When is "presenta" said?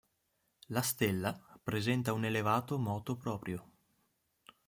1.61-2.13